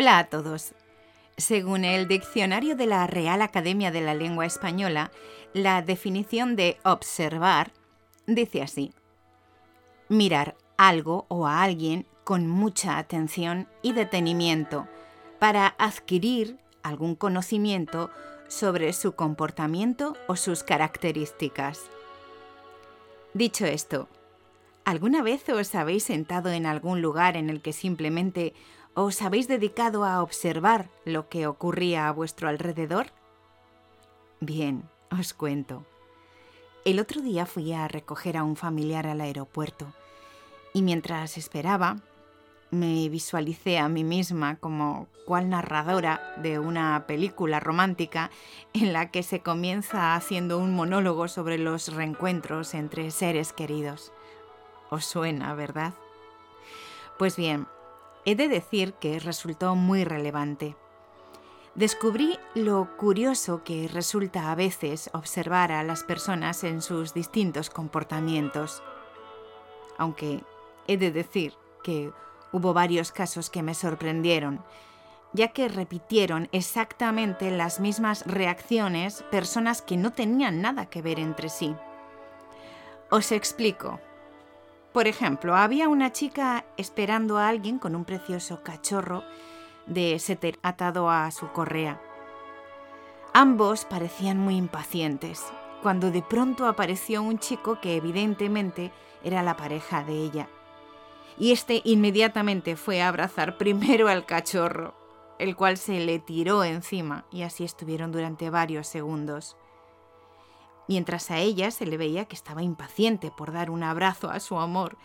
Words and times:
Hola 0.00 0.18
a 0.18 0.24
todos. 0.24 0.72
Según 1.36 1.84
el 1.84 2.08
diccionario 2.08 2.74
de 2.74 2.86
la 2.86 3.06
Real 3.06 3.42
Academia 3.42 3.90
de 3.90 4.00
la 4.00 4.14
Lengua 4.14 4.46
Española, 4.46 5.10
la 5.52 5.82
definición 5.82 6.56
de 6.56 6.78
observar 6.84 7.70
dice 8.26 8.62
así. 8.62 8.94
Mirar 10.08 10.56
algo 10.78 11.26
o 11.28 11.46
a 11.46 11.62
alguien 11.62 12.06
con 12.24 12.48
mucha 12.48 12.96
atención 12.96 13.68
y 13.82 13.92
detenimiento 13.92 14.88
para 15.38 15.74
adquirir 15.76 16.58
algún 16.82 17.14
conocimiento 17.14 18.08
sobre 18.48 18.94
su 18.94 19.12
comportamiento 19.12 20.16
o 20.28 20.36
sus 20.36 20.62
características. 20.62 21.90
Dicho 23.34 23.66
esto, 23.66 24.08
¿alguna 24.86 25.20
vez 25.22 25.46
os 25.50 25.74
habéis 25.74 26.04
sentado 26.04 26.48
en 26.48 26.64
algún 26.64 27.02
lugar 27.02 27.36
en 27.36 27.50
el 27.50 27.60
que 27.60 27.74
simplemente 27.74 28.54
os 28.94 29.22
habéis 29.22 29.48
dedicado 29.48 30.04
a 30.04 30.22
observar 30.22 30.88
lo 31.04 31.28
que 31.28 31.46
ocurría 31.46 32.08
a 32.08 32.12
vuestro 32.12 32.48
alrededor? 32.48 33.08
Bien, 34.40 34.88
os 35.10 35.34
cuento. 35.34 35.84
El 36.84 36.98
otro 36.98 37.20
día 37.20 37.46
fui 37.46 37.72
a 37.72 37.88
recoger 37.88 38.36
a 38.36 38.44
un 38.44 38.56
familiar 38.56 39.06
al 39.06 39.20
aeropuerto 39.20 39.92
y 40.72 40.82
mientras 40.82 41.36
esperaba 41.36 41.98
me 42.70 43.08
visualicé 43.08 43.78
a 43.78 43.88
mí 43.88 44.04
misma 44.04 44.56
como 44.56 45.08
cual 45.26 45.50
narradora 45.50 46.34
de 46.38 46.58
una 46.58 47.04
película 47.06 47.60
romántica 47.60 48.30
en 48.72 48.92
la 48.92 49.10
que 49.10 49.22
se 49.22 49.40
comienza 49.40 50.14
haciendo 50.14 50.58
un 50.58 50.74
monólogo 50.74 51.28
sobre 51.28 51.58
los 51.58 51.92
reencuentros 51.92 52.74
entre 52.74 53.10
seres 53.10 53.52
queridos. 53.52 54.12
¿Os 54.88 55.04
suena, 55.04 55.54
verdad? 55.54 55.92
Pues 57.18 57.36
bien, 57.36 57.66
he 58.24 58.34
de 58.34 58.48
decir 58.48 58.94
que 58.94 59.18
resultó 59.18 59.74
muy 59.74 60.04
relevante. 60.04 60.76
Descubrí 61.74 62.38
lo 62.54 62.96
curioso 62.96 63.62
que 63.64 63.88
resulta 63.88 64.50
a 64.50 64.54
veces 64.54 65.10
observar 65.12 65.72
a 65.72 65.84
las 65.84 66.02
personas 66.02 66.64
en 66.64 66.82
sus 66.82 67.14
distintos 67.14 67.70
comportamientos. 67.70 68.82
Aunque 69.98 70.42
he 70.86 70.96
de 70.96 71.12
decir 71.12 71.54
que 71.84 72.12
Hubo 72.52 72.74
varios 72.74 73.12
casos 73.12 73.48
que 73.48 73.62
me 73.62 73.74
sorprendieron, 73.74 74.64
ya 75.32 75.48
que 75.48 75.68
repitieron 75.68 76.48
exactamente 76.50 77.50
las 77.52 77.78
mismas 77.78 78.26
reacciones 78.26 79.22
personas 79.30 79.82
que 79.82 79.96
no 79.96 80.12
tenían 80.12 80.60
nada 80.60 80.86
que 80.86 81.00
ver 81.00 81.20
entre 81.20 81.48
sí. 81.48 81.76
Os 83.10 83.30
explico. 83.30 84.00
Por 84.92 85.06
ejemplo, 85.06 85.56
había 85.56 85.88
una 85.88 86.12
chica 86.12 86.64
esperando 86.76 87.38
a 87.38 87.48
alguien 87.48 87.78
con 87.78 87.94
un 87.94 88.04
precioso 88.04 88.62
cachorro 88.62 89.22
de 89.86 90.18
setter 90.18 90.58
atado 90.62 91.10
a 91.10 91.30
su 91.30 91.52
correa. 91.52 92.00
Ambos 93.32 93.84
parecían 93.84 94.38
muy 94.38 94.56
impacientes, 94.56 95.44
cuando 95.82 96.10
de 96.10 96.22
pronto 96.22 96.66
apareció 96.66 97.22
un 97.22 97.38
chico 97.38 97.80
que 97.80 97.96
evidentemente 97.96 98.92
era 99.22 99.42
la 99.42 99.56
pareja 99.56 100.02
de 100.02 100.14
ella 100.14 100.48
y 101.40 101.52
este 101.52 101.80
inmediatamente 101.84 102.76
fue 102.76 103.00
a 103.00 103.08
abrazar 103.08 103.56
primero 103.56 104.08
al 104.08 104.26
cachorro, 104.26 104.94
el 105.38 105.56
cual 105.56 105.78
se 105.78 105.98
le 105.98 106.18
tiró 106.18 106.62
encima 106.62 107.24
y 107.32 107.42
así 107.42 107.64
estuvieron 107.64 108.12
durante 108.12 108.50
varios 108.50 108.86
segundos. 108.86 109.56
Mientras 110.90 111.30
a 111.30 111.38
ella 111.38 111.70
se 111.70 111.86
le 111.86 111.96
veía 111.96 112.24
que 112.24 112.34
estaba 112.34 112.64
impaciente 112.64 113.30
por 113.30 113.52
dar 113.52 113.70
un 113.70 113.84
abrazo 113.84 114.28
a 114.28 114.40
su 114.40 114.58
amor, 114.58 114.98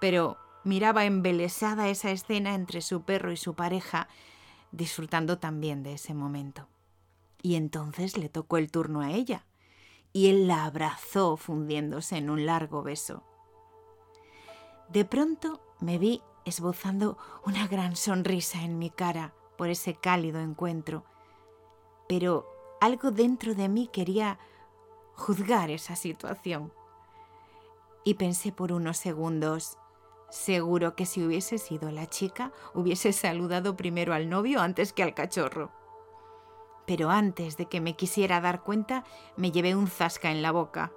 pero 0.00 0.36
miraba 0.62 1.04
embelesada 1.04 1.88
esa 1.88 2.12
escena 2.12 2.54
entre 2.54 2.80
su 2.80 3.02
perro 3.02 3.32
y 3.32 3.36
su 3.36 3.54
pareja, 3.54 4.06
disfrutando 4.70 5.40
también 5.40 5.82
de 5.82 5.94
ese 5.94 6.14
momento. 6.14 6.68
Y 7.42 7.56
entonces 7.56 8.16
le 8.16 8.28
tocó 8.28 8.56
el 8.56 8.70
turno 8.70 9.00
a 9.00 9.10
ella, 9.10 9.44
y 10.12 10.28
él 10.28 10.46
la 10.46 10.64
abrazó 10.64 11.36
fundiéndose 11.36 12.18
en 12.18 12.30
un 12.30 12.46
largo 12.46 12.84
beso. 12.84 13.24
De 14.90 15.04
pronto 15.04 15.60
me 15.80 15.98
vi 15.98 16.22
esbozando 16.44 17.18
una 17.44 17.66
gran 17.66 17.96
sonrisa 17.96 18.62
en 18.62 18.78
mi 18.78 18.90
cara 18.90 19.34
por 19.58 19.70
ese 19.70 19.94
cálido 19.96 20.38
encuentro, 20.38 21.04
pero 22.08 22.46
algo 22.80 23.10
dentro 23.10 23.56
de 23.56 23.68
mí 23.68 23.90
quería 23.92 24.38
juzgar 25.22 25.70
esa 25.70 25.94
situación. 25.94 26.72
Y 28.04 28.14
pensé 28.14 28.50
por 28.50 28.72
unos 28.72 28.96
segundos, 28.96 29.78
seguro 30.30 30.96
que 30.96 31.06
si 31.06 31.24
hubiese 31.24 31.58
sido 31.58 31.92
la 31.92 32.08
chica, 32.08 32.50
hubiese 32.74 33.12
saludado 33.12 33.76
primero 33.76 34.14
al 34.14 34.28
novio 34.28 34.60
antes 34.60 34.92
que 34.92 35.04
al 35.04 35.14
cachorro. 35.14 35.70
Pero 36.86 37.10
antes 37.10 37.56
de 37.56 37.66
que 37.66 37.80
me 37.80 37.94
quisiera 37.94 38.40
dar 38.40 38.64
cuenta, 38.64 39.04
me 39.36 39.52
llevé 39.52 39.76
un 39.76 39.86
zasca 39.86 40.32
en 40.32 40.42
la 40.42 40.50
boca, 40.50 40.92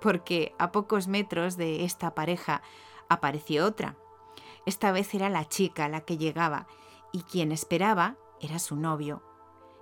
porque 0.00 0.54
a 0.60 0.70
pocos 0.70 1.08
metros 1.08 1.56
de 1.56 1.84
esta 1.84 2.14
pareja 2.14 2.62
apareció 3.08 3.66
otra, 3.66 3.96
esta 4.66 4.92
vez 4.92 5.12
era 5.14 5.28
la 5.28 5.48
chica 5.48 5.88
la 5.88 6.02
que 6.02 6.16
llegaba 6.16 6.68
y 7.12 7.22
quien 7.22 7.50
esperaba 7.50 8.16
era 8.40 8.60
su 8.60 8.76
novio. 8.76 9.22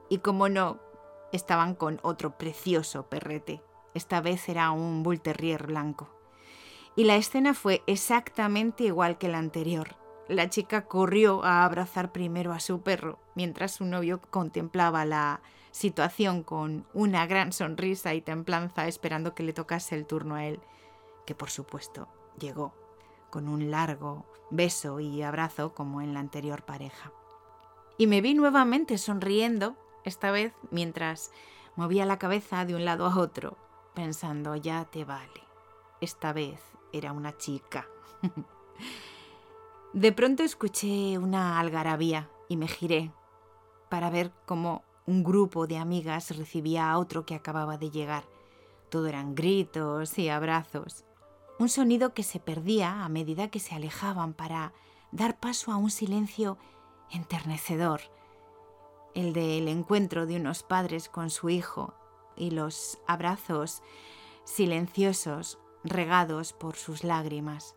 Y 0.08 0.18
como 0.18 0.48
no, 0.48 0.80
estaban 1.30 1.74
con 1.74 2.00
otro 2.02 2.38
precioso 2.38 3.08
perrete. 3.08 3.62
Esta 3.94 4.20
vez 4.20 4.48
era 4.48 4.70
un 4.70 5.02
bull 5.02 5.20
terrier 5.20 5.66
blanco. 5.66 6.08
Y 6.96 7.04
la 7.04 7.16
escena 7.16 7.54
fue 7.54 7.82
exactamente 7.86 8.84
igual 8.84 9.18
que 9.18 9.28
la 9.28 9.38
anterior. 9.38 9.96
La 10.28 10.48
chica 10.48 10.86
corrió 10.86 11.44
a 11.44 11.64
abrazar 11.64 12.12
primero 12.12 12.52
a 12.52 12.60
su 12.60 12.82
perro, 12.82 13.18
mientras 13.34 13.72
su 13.72 13.84
novio 13.84 14.20
contemplaba 14.30 15.04
la 15.04 15.40
situación 15.72 16.42
con 16.42 16.86
una 16.92 17.26
gran 17.26 17.52
sonrisa 17.52 18.14
y 18.14 18.20
templanza 18.20 18.86
esperando 18.86 19.34
que 19.34 19.42
le 19.42 19.52
tocase 19.52 19.94
el 19.94 20.06
turno 20.06 20.36
a 20.36 20.44
él, 20.44 20.60
que 21.26 21.34
por 21.34 21.50
supuesto 21.50 22.08
llegó 22.38 22.74
con 23.30 23.48
un 23.48 23.70
largo 23.70 24.26
beso 24.50 25.00
y 25.00 25.22
abrazo 25.22 25.74
como 25.74 26.02
en 26.02 26.14
la 26.14 26.20
anterior 26.20 26.62
pareja. 26.64 27.10
Y 27.96 28.06
me 28.06 28.20
vi 28.20 28.34
nuevamente 28.34 28.98
sonriendo, 28.98 29.76
esta 30.04 30.30
vez 30.30 30.52
mientras 30.70 31.32
movía 31.74 32.04
la 32.04 32.18
cabeza 32.18 32.64
de 32.64 32.74
un 32.74 32.84
lado 32.84 33.06
a 33.06 33.18
otro, 33.18 33.56
pensando, 33.94 34.56
ya 34.56 34.84
te 34.84 35.04
vale, 35.04 35.42
esta 36.00 36.32
vez 36.32 36.60
era 36.92 37.12
una 37.12 37.36
chica. 37.36 37.86
de 39.92 40.12
pronto 40.12 40.42
escuché 40.42 41.18
una 41.18 41.58
algarabía 41.60 42.30
y 42.48 42.56
me 42.56 42.68
giré 42.68 43.12
para 43.88 44.10
ver 44.10 44.32
cómo 44.46 44.82
un 45.06 45.24
grupo 45.24 45.66
de 45.66 45.78
amigas 45.78 46.36
recibía 46.36 46.90
a 46.90 46.98
otro 46.98 47.26
que 47.26 47.34
acababa 47.34 47.76
de 47.76 47.90
llegar. 47.90 48.24
Todo 48.88 49.06
eran 49.06 49.34
gritos 49.34 50.18
y 50.18 50.28
abrazos 50.28 51.04
un 51.62 51.68
sonido 51.68 52.12
que 52.12 52.22
se 52.22 52.40
perdía 52.40 53.04
a 53.04 53.08
medida 53.08 53.48
que 53.48 53.60
se 53.60 53.74
alejaban 53.74 54.34
para 54.34 54.72
dar 55.12 55.38
paso 55.38 55.70
a 55.70 55.76
un 55.76 55.90
silencio 55.90 56.58
enternecedor, 57.10 58.00
el 59.14 59.32
del 59.32 59.68
encuentro 59.68 60.26
de 60.26 60.36
unos 60.36 60.62
padres 60.62 61.08
con 61.08 61.30
su 61.30 61.50
hijo 61.50 61.94
y 62.36 62.50
los 62.50 62.98
abrazos 63.06 63.82
silenciosos 64.44 65.58
regados 65.84 66.52
por 66.52 66.76
sus 66.76 67.04
lágrimas. 67.04 67.74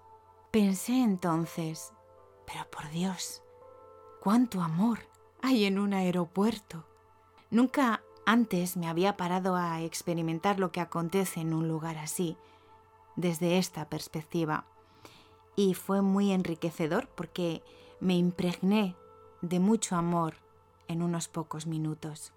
Pensé 0.51 1.01
entonces, 1.01 1.93
pero 2.45 2.69
por 2.69 2.89
Dios, 2.89 3.43
cuánto 4.21 4.61
amor 4.61 4.99
hay 5.41 5.65
en 5.65 5.79
un 5.79 5.93
aeropuerto. 5.93 6.85
Nunca 7.51 8.01
antes 8.25 8.77
me 8.77 8.87
había 8.87 9.17
parado 9.17 9.55
a 9.55 9.81
experimentar 9.81 10.59
lo 10.59 10.71
que 10.71 10.81
acontece 10.81 11.41
en 11.41 11.53
un 11.53 11.67
lugar 11.67 11.97
así, 11.97 12.37
desde 13.15 13.57
esta 13.57 13.87
perspectiva. 13.87 14.65
Y 15.55 15.73
fue 15.73 16.01
muy 16.01 16.31
enriquecedor 16.31 17.07
porque 17.09 17.63
me 17.99 18.15
impregné 18.15 18.95
de 19.41 19.59
mucho 19.59 19.95
amor 19.95 20.35
en 20.87 21.01
unos 21.01 21.27
pocos 21.27 21.67
minutos. 21.67 22.33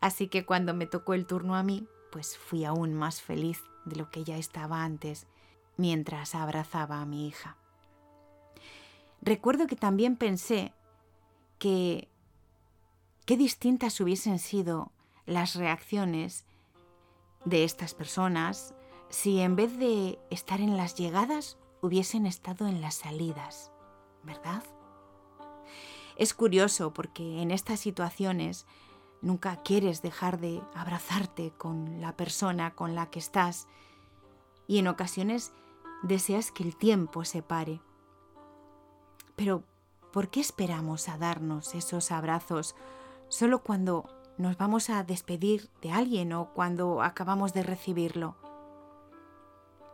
Así 0.00 0.28
que 0.28 0.44
cuando 0.46 0.74
me 0.74 0.86
tocó 0.86 1.14
el 1.14 1.26
turno 1.26 1.54
a 1.54 1.62
mí, 1.62 1.86
pues 2.10 2.36
fui 2.36 2.64
aún 2.64 2.94
más 2.94 3.20
feliz 3.20 3.62
de 3.84 3.96
lo 3.96 4.10
que 4.10 4.24
ya 4.24 4.36
estaba 4.36 4.82
antes, 4.82 5.26
mientras 5.76 6.34
abrazaba 6.34 7.00
a 7.00 7.06
mi 7.06 7.28
hija. 7.28 7.56
Recuerdo 9.22 9.66
que 9.66 9.76
también 9.76 10.16
pensé 10.16 10.72
que 11.58 12.08
qué 13.26 13.36
distintas 13.36 14.00
hubiesen 14.00 14.38
sido 14.38 14.92
las 15.26 15.54
reacciones 15.54 16.46
de 17.44 17.64
estas 17.64 17.94
personas 17.94 18.74
si 19.08 19.40
en 19.40 19.56
vez 19.56 19.76
de 19.78 20.18
estar 20.30 20.60
en 20.60 20.76
las 20.76 20.94
llegadas 20.94 21.58
hubiesen 21.82 22.26
estado 22.26 22.66
en 22.66 22.80
las 22.80 22.94
salidas, 22.94 23.70
¿verdad? 24.22 24.62
Es 26.16 26.34
curioso 26.34 26.92
porque 26.92 27.42
en 27.42 27.50
estas 27.50 27.80
situaciones 27.80 28.66
nunca 29.22 29.56
quieres 29.56 30.02
dejar 30.02 30.38
de 30.40 30.62
abrazarte 30.74 31.52
con 31.56 32.00
la 32.00 32.16
persona 32.16 32.74
con 32.74 32.94
la 32.94 33.10
que 33.10 33.18
estás 33.18 33.66
y 34.66 34.78
en 34.78 34.88
ocasiones 34.88 35.52
deseas 36.02 36.50
que 36.50 36.62
el 36.62 36.76
tiempo 36.76 37.24
se 37.24 37.42
pare. 37.42 37.80
Pero 39.36 39.64
¿por 40.12 40.28
qué 40.28 40.40
esperamos 40.40 41.08
a 41.08 41.18
darnos 41.18 41.74
esos 41.74 42.10
abrazos 42.10 42.74
solo 43.28 43.62
cuando 43.62 44.08
nos 44.38 44.56
vamos 44.56 44.90
a 44.90 45.02
despedir 45.04 45.68
de 45.82 45.92
alguien 45.92 46.32
o 46.32 46.52
cuando 46.54 47.02
acabamos 47.02 47.52
de 47.52 47.62
recibirlo? 47.62 48.36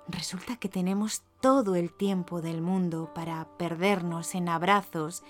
Resulta 0.09 0.57
que 0.57 0.69
tenemos 0.69 1.23
todo 1.41 1.75
el 1.75 1.93
tiempo 1.93 2.41
del 2.41 2.61
mundo 2.61 3.11
para 3.13 3.45
perdernos 3.59 4.35
en 4.37 4.49
abrazos 4.49 5.25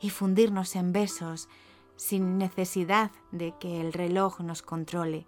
y 0.00 0.10
fundirnos 0.10 0.74
en 0.74 0.92
besos 0.92 1.48
sin 1.98 2.38
necesidad 2.38 3.10
de 3.32 3.52
que 3.58 3.80
el 3.80 3.92
reloj 3.92 4.40
nos 4.40 4.62
controle. 4.62 5.26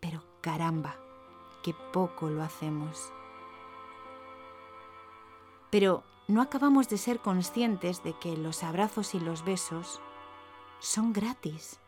Pero 0.00 0.22
caramba, 0.40 0.96
qué 1.62 1.74
poco 1.92 2.28
lo 2.28 2.42
hacemos. 2.42 3.12
Pero 5.70 6.02
no 6.26 6.42
acabamos 6.42 6.88
de 6.88 6.98
ser 6.98 7.20
conscientes 7.20 8.02
de 8.02 8.14
que 8.14 8.36
los 8.36 8.64
abrazos 8.64 9.14
y 9.14 9.20
los 9.20 9.44
besos 9.44 10.00
son 10.80 11.12
gratis 11.12 11.78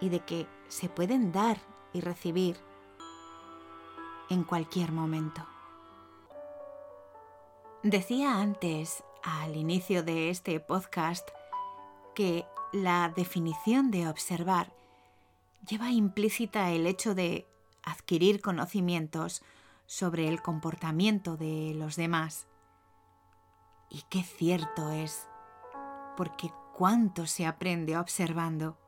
y 0.00 0.08
de 0.08 0.20
que 0.20 0.46
se 0.68 0.88
pueden 0.88 1.32
dar 1.32 1.58
y 1.92 2.00
recibir 2.00 2.56
en 4.30 4.44
cualquier 4.44 4.92
momento. 4.92 5.44
Decía 7.82 8.36
antes, 8.40 9.02
al 9.24 9.56
inicio 9.56 10.04
de 10.04 10.30
este 10.30 10.60
podcast, 10.60 11.28
que 12.14 12.46
la 12.72 13.12
definición 13.14 13.90
de 13.90 14.08
observar 14.08 14.72
lleva 15.68 15.90
implícita 15.90 16.70
el 16.70 16.86
hecho 16.86 17.14
de 17.14 17.46
adquirir 17.82 18.40
conocimientos 18.40 19.42
sobre 19.86 20.28
el 20.28 20.40
comportamiento 20.42 21.36
de 21.36 21.74
los 21.76 21.96
demás. 21.96 22.46
Y 23.90 24.02
qué 24.08 24.22
cierto 24.22 24.90
es, 24.90 25.28
porque 26.16 26.50
cuánto 26.72 27.26
se 27.26 27.46
aprende 27.46 27.98
observando. 27.98 28.78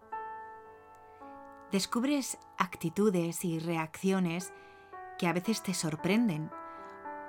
Descubres 1.71 2.39
actitudes 2.57 3.45
y 3.45 3.59
reacciones 3.59 4.53
que 5.19 5.27
a 5.27 5.33
veces 5.33 5.63
te 5.63 5.75
sorprenden, 5.75 6.51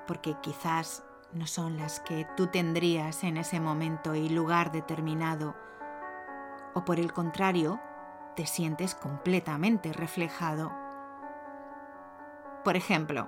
porque 0.08 0.36
quizás 0.42 1.04
no 1.34 1.48
son 1.48 1.78
las 1.78 2.00
que 2.00 2.26
tú 2.38 2.48
tendrías 2.48 3.24
en 3.24 3.38
ese 3.38 3.60
momento 3.60 4.16
y 4.16 4.30
lugar 4.30 4.72
determinado, 4.72 5.56
o 6.76 6.86
por 6.86 7.00
el 7.00 7.12
contrario, 7.12 7.80
te 8.36 8.46
sientes 8.46 8.94
completamente 8.94 9.94
reflejado. 9.94 10.72
Por 12.64 12.76
ejemplo, 12.76 13.28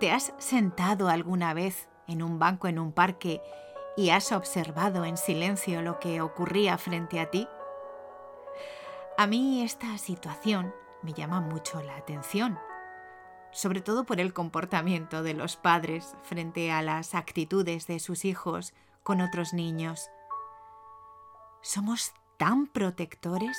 ¿te 0.00 0.10
has 0.10 0.34
sentado 0.38 1.08
alguna 1.08 1.54
vez 1.54 1.88
en 2.08 2.22
un 2.22 2.38
banco 2.38 2.66
en 2.66 2.78
un 2.80 2.92
parque 2.92 3.40
y 3.96 4.10
has 4.10 4.32
observado 4.32 5.04
en 5.04 5.16
silencio 5.16 5.82
lo 5.82 6.00
que 6.00 6.20
ocurría 6.20 6.78
frente 6.78 7.20
a 7.20 7.30
ti? 7.30 7.46
A 9.16 9.26
mí 9.26 9.62
esta 9.62 9.98
situación 9.98 10.74
me 11.02 11.12
llama 11.12 11.40
mucho 11.40 11.80
la 11.82 11.96
atención 11.96 12.58
sobre 13.52 13.82
todo 13.82 14.04
por 14.04 14.18
el 14.18 14.32
comportamiento 14.32 15.22
de 15.22 15.34
los 15.34 15.56
padres 15.56 16.16
frente 16.22 16.72
a 16.72 16.82
las 16.82 17.14
actitudes 17.14 17.86
de 17.86 18.00
sus 18.00 18.24
hijos 18.24 18.72
con 19.02 19.20
otros 19.20 19.52
niños. 19.52 20.10
¿Somos 21.60 22.14
tan 22.38 22.66
protectores? 22.66 23.56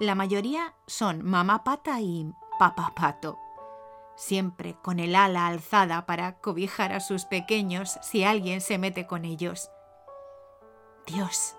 La 0.00 0.14
mayoría 0.14 0.74
son 0.86 1.24
mamá 1.24 1.62
pata 1.64 2.00
y 2.00 2.32
papá 2.58 2.92
pato, 2.96 3.38
siempre 4.16 4.76
con 4.82 4.98
el 4.98 5.14
ala 5.14 5.46
alzada 5.46 6.06
para 6.06 6.40
cobijar 6.40 6.92
a 6.92 7.00
sus 7.00 7.24
pequeños 7.24 7.98
si 8.02 8.24
alguien 8.24 8.60
se 8.60 8.78
mete 8.78 9.06
con 9.06 9.24
ellos. 9.24 9.70
Dios, 11.06 11.56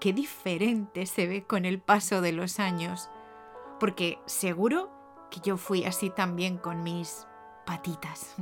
qué 0.00 0.12
diferente 0.12 1.06
se 1.06 1.26
ve 1.26 1.44
con 1.44 1.64
el 1.64 1.80
paso 1.80 2.20
de 2.20 2.32
los 2.32 2.60
años, 2.60 3.10
porque 3.80 4.18
seguro 4.26 4.90
que 5.30 5.40
yo 5.40 5.56
fui 5.56 5.84
así 5.84 6.10
también 6.10 6.58
con 6.58 6.82
mis 6.82 7.26
patitas. 7.66 8.36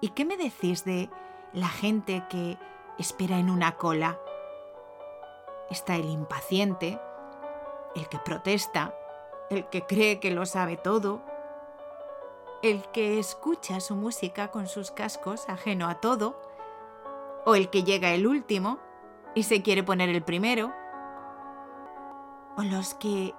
¿Y 0.00 0.10
qué 0.10 0.24
me 0.24 0.36
decís 0.36 0.84
de 0.84 1.10
la 1.52 1.68
gente 1.68 2.24
que 2.30 2.56
espera 2.98 3.38
en 3.38 3.50
una 3.50 3.76
cola? 3.76 4.18
Está 5.70 5.96
el 5.96 6.08
impaciente, 6.08 7.00
el 7.94 8.08
que 8.08 8.18
protesta, 8.18 8.94
el 9.50 9.68
que 9.68 9.86
cree 9.86 10.20
que 10.20 10.30
lo 10.30 10.46
sabe 10.46 10.76
todo, 10.76 11.22
el 12.62 12.82
que 12.90 13.18
escucha 13.18 13.80
su 13.80 13.94
música 13.94 14.50
con 14.50 14.66
sus 14.66 14.90
cascos 14.90 15.48
ajeno 15.48 15.88
a 15.88 15.96
todo, 15.96 16.40
o 17.44 17.54
el 17.54 17.70
que 17.70 17.84
llega 17.84 18.12
el 18.12 18.26
último 18.26 18.78
y 19.34 19.44
se 19.44 19.62
quiere 19.62 19.82
poner 19.82 20.08
el 20.08 20.22
primero, 20.22 20.72
o 22.56 22.62
los 22.62 22.94
que 22.94 23.34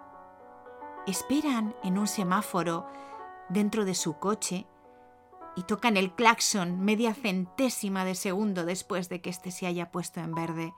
esperan 1.05 1.75
en 1.83 1.97
un 1.97 2.07
semáforo 2.07 2.87
dentro 3.49 3.83
de 3.83 3.95
su 3.95 4.17
coche 4.17 4.65
y 5.55 5.63
tocan 5.63 5.97
el 5.97 6.13
claxon 6.13 6.79
media 6.79 7.13
centésima 7.13 8.05
de 8.05 8.15
segundo 8.15 8.63
después 8.63 9.09
de 9.09 9.21
que 9.21 9.29
éste 9.29 9.51
se 9.51 9.67
haya 9.67 9.91
puesto 9.91 10.21
en 10.21 10.33
verde. 10.33 10.73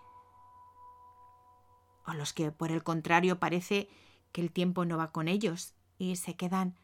O 2.06 2.14
los 2.14 2.34
que, 2.34 2.52
por 2.52 2.72
el 2.72 2.84
contrario, 2.84 3.40
parece 3.40 3.90
que 4.32 4.42
el 4.42 4.52
tiempo 4.52 4.86
no 4.86 4.98
va 4.98 5.12
con 5.12 5.28
ellos 5.28 5.76
y 5.98 6.16
se 6.16 6.36
quedan 6.36 6.76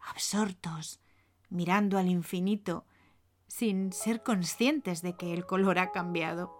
absortos, 0.00 1.00
mirando 1.48 1.98
al 1.98 2.08
infinito, 2.08 2.84
sin 3.46 3.92
ser 3.92 4.22
conscientes 4.22 5.02
de 5.02 5.16
que 5.16 5.32
el 5.32 5.46
color 5.46 5.78
ha 5.78 5.92
cambiado. 5.92 6.52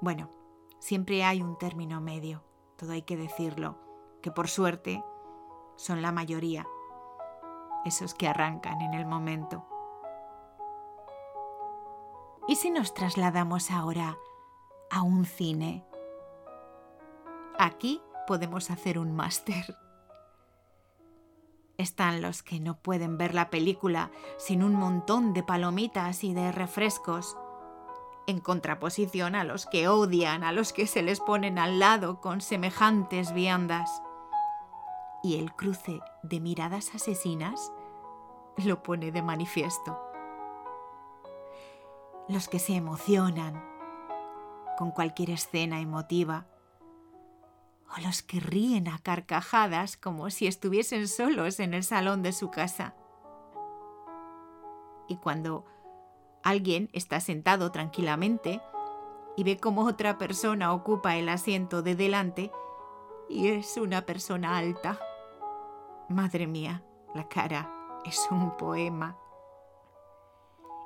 Bueno, 0.00 0.30
siempre 0.78 1.24
hay 1.24 1.42
un 1.42 1.58
término 1.58 2.00
medio, 2.00 2.42
todo 2.76 2.92
hay 2.92 3.02
que 3.02 3.16
decirlo 3.16 3.78
que 4.22 4.30
por 4.30 4.48
suerte 4.48 5.02
son 5.76 6.02
la 6.02 6.12
mayoría, 6.12 6.66
esos 7.84 8.14
que 8.14 8.28
arrancan 8.28 8.80
en 8.80 8.94
el 8.94 9.06
momento. 9.06 9.66
¿Y 12.48 12.56
si 12.56 12.70
nos 12.70 12.94
trasladamos 12.94 13.70
ahora 13.70 14.18
a 14.90 15.02
un 15.02 15.24
cine? 15.24 15.89
Aquí 17.62 18.00
podemos 18.26 18.70
hacer 18.70 18.98
un 18.98 19.14
máster. 19.14 19.76
Están 21.76 22.22
los 22.22 22.42
que 22.42 22.58
no 22.58 22.78
pueden 22.78 23.18
ver 23.18 23.34
la 23.34 23.50
película 23.50 24.10
sin 24.38 24.62
un 24.62 24.72
montón 24.72 25.34
de 25.34 25.42
palomitas 25.42 26.24
y 26.24 26.32
de 26.32 26.52
refrescos, 26.52 27.36
en 28.26 28.40
contraposición 28.40 29.34
a 29.34 29.44
los 29.44 29.66
que 29.66 29.88
odian 29.88 30.42
a 30.42 30.52
los 30.52 30.72
que 30.72 30.86
se 30.86 31.02
les 31.02 31.20
ponen 31.20 31.58
al 31.58 31.78
lado 31.78 32.22
con 32.22 32.40
semejantes 32.40 33.34
viandas 33.34 33.90
y 35.22 35.38
el 35.38 35.52
cruce 35.54 36.00
de 36.22 36.40
miradas 36.40 36.94
asesinas 36.94 37.74
lo 38.56 38.82
pone 38.82 39.12
de 39.12 39.20
manifiesto. 39.20 40.00
Los 42.26 42.48
que 42.48 42.58
se 42.58 42.74
emocionan 42.74 43.62
con 44.78 44.92
cualquier 44.92 45.28
escena 45.28 45.78
emotiva, 45.80 46.46
o 47.96 48.00
los 48.00 48.22
que 48.22 48.40
ríen 48.40 48.88
a 48.88 48.98
carcajadas 48.98 49.96
como 49.96 50.30
si 50.30 50.46
estuviesen 50.46 51.08
solos 51.08 51.60
en 51.60 51.74
el 51.74 51.84
salón 51.84 52.22
de 52.22 52.32
su 52.32 52.50
casa. 52.50 52.94
Y 55.08 55.16
cuando 55.16 55.64
alguien 56.42 56.88
está 56.92 57.20
sentado 57.20 57.72
tranquilamente 57.72 58.60
y 59.36 59.44
ve 59.44 59.58
cómo 59.58 59.84
otra 59.84 60.18
persona 60.18 60.72
ocupa 60.72 61.16
el 61.16 61.28
asiento 61.28 61.82
de 61.82 61.96
delante 61.96 62.52
y 63.28 63.48
es 63.48 63.76
una 63.76 64.02
persona 64.02 64.56
alta 64.56 64.98
Madre 66.10 66.48
mía, 66.48 66.82
la 67.14 67.28
cara 67.28 67.70
es 68.04 68.26
un 68.32 68.56
poema. 68.56 69.16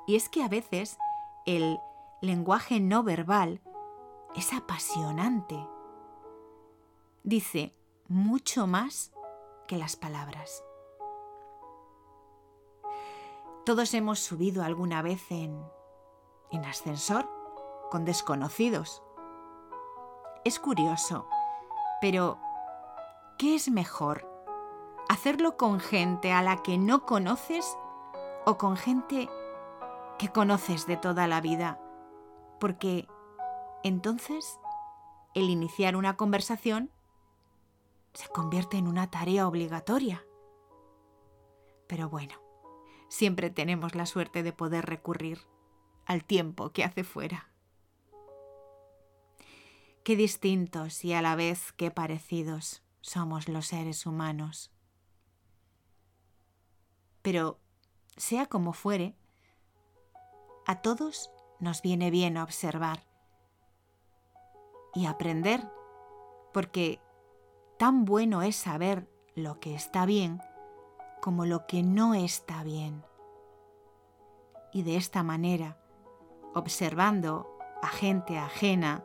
Y 0.05 0.15
es 0.15 0.29
que 0.29 0.43
a 0.43 0.47
veces 0.47 0.99
el 1.47 1.79
lenguaje 2.21 2.79
no 2.79 3.01
verbal 3.01 3.59
es 4.35 4.53
apasionante. 4.53 5.67
Dice 7.25 7.75
mucho 8.07 8.67
más 8.67 9.11
que 9.67 9.77
las 9.77 9.97
palabras. 9.97 10.63
Todos 13.65 13.93
hemos 13.93 14.19
subido 14.19 14.63
alguna 14.63 15.01
vez 15.01 15.29
en, 15.29 15.59
en 16.51 16.63
ascensor 16.63 17.27
con 17.91 18.05
desconocidos. 18.05 19.03
Es 20.45 20.59
curioso, 20.59 21.27
pero 21.99 22.39
¿qué 23.37 23.55
es 23.55 23.69
mejor? 23.69 24.35
hacerlo 25.09 25.57
con 25.57 25.79
gente 25.79 26.31
a 26.31 26.41
la 26.41 26.61
que 26.61 26.77
no 26.77 27.05
conoces 27.05 27.77
o 28.45 28.57
con 28.57 28.77
gente 28.77 29.29
que 30.17 30.29
conoces 30.29 30.87
de 30.87 30.97
toda 30.97 31.27
la 31.27 31.41
vida, 31.41 31.79
porque 32.59 33.07
entonces 33.83 34.59
el 35.33 35.49
iniciar 35.49 35.95
una 35.95 36.15
conversación 36.15 36.91
se 38.15 38.27
convierte 38.29 38.77
en 38.77 38.87
una 38.87 39.11
tarea 39.11 39.47
obligatoria. 39.47 40.25
Pero 41.87 42.09
bueno, 42.09 42.41
siempre 43.09 43.49
tenemos 43.49 43.93
la 43.93 44.05
suerte 44.05 44.41
de 44.41 44.53
poder 44.53 44.85
recurrir 44.85 45.39
al 46.05 46.23
tiempo 46.23 46.71
que 46.71 46.83
hace 46.83 47.03
fuera. 47.03 47.51
Qué 50.03 50.15
distintos 50.15 51.03
y 51.03 51.13
a 51.13 51.21
la 51.21 51.35
vez 51.35 51.73
qué 51.73 51.91
parecidos 51.91 52.83
somos 53.01 53.49
los 53.49 53.67
seres 53.67 54.05
humanos. 54.05 54.71
Pero, 57.21 57.59
sea 58.15 58.45
como 58.45 58.71
fuere, 58.73 59.17
a 60.67 60.81
todos 60.81 61.31
nos 61.59 61.81
viene 61.81 62.11
bien 62.11 62.37
observar 62.37 63.05
y 64.93 65.07
aprender, 65.07 65.67
porque 66.53 67.01
tan 67.77 68.05
bueno 68.05 68.41
es 68.41 68.55
saber 68.55 69.09
lo 69.35 69.59
que 69.59 69.75
está 69.75 70.05
bien 70.05 70.41
como 71.25 71.45
lo 71.45 71.65
que 71.65 71.81
no 71.81 72.13
está 72.13 72.63
bien. 72.63 73.03
Y 74.71 74.83
de 74.83 74.95
esta 74.95 75.23
manera, 75.23 75.77
observando 76.53 77.57
a 77.81 77.87
gente 77.87 78.37
ajena, 78.37 79.03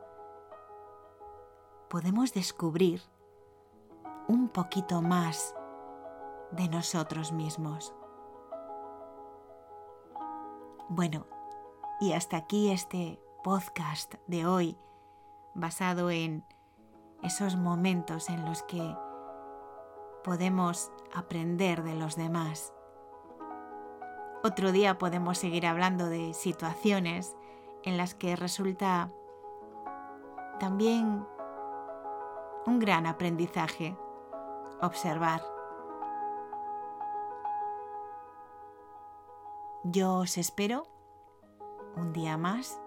podemos 1.88 2.34
descubrir 2.34 3.00
un 4.28 4.48
poquito 4.48 5.00
más 5.00 5.54
de 6.50 6.68
nosotros 6.68 7.32
mismos. 7.32 7.94
Bueno, 10.90 11.26
y 12.00 12.12
hasta 12.12 12.36
aquí 12.36 12.70
este 12.70 13.18
podcast 13.42 14.16
de 14.26 14.44
hoy, 14.44 14.76
basado 15.54 16.10
en 16.10 16.44
esos 17.22 17.56
momentos 17.56 18.28
en 18.28 18.44
los 18.44 18.62
que 18.62 18.96
podemos 20.24 20.90
aprender 21.14 21.82
de 21.82 21.94
los 21.94 22.16
demás. 22.16 22.72
Otro 24.42 24.72
día 24.72 24.98
podemos 24.98 25.38
seguir 25.38 25.66
hablando 25.66 26.06
de 26.08 26.34
situaciones 26.34 27.36
en 27.84 27.96
las 27.96 28.14
que 28.14 28.36
resulta 28.36 29.10
también 30.58 31.26
un 32.66 32.78
gran 32.78 33.06
aprendizaje 33.06 33.96
observar. 34.80 35.42
Yo 39.84 40.18
os 40.18 40.36
espero 40.36 40.86
un 41.96 42.12
día 42.12 42.36
más 42.36 42.80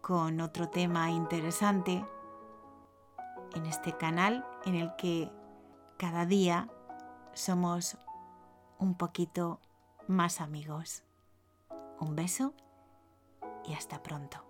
con 0.00 0.40
otro 0.40 0.68
tema 0.68 1.10
interesante 1.10 2.04
en 3.54 3.66
este 3.66 3.96
canal 3.96 4.46
en 4.64 4.74
el 4.74 4.94
que 4.96 5.30
cada 5.98 6.26
día 6.26 6.68
somos 7.32 7.98
un 8.78 8.94
poquito 8.96 9.60
más 10.06 10.40
amigos. 10.40 11.02
Un 12.00 12.16
beso 12.16 12.54
y 13.64 13.74
hasta 13.74 14.02
pronto. 14.02 14.49